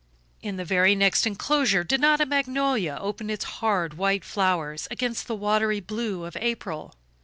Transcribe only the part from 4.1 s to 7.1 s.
flowers against the watery blue of April?